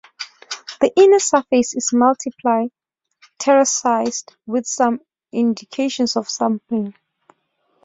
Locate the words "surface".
1.19-1.75